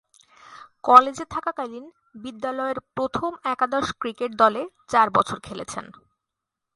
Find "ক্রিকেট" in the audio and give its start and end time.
3.99-4.31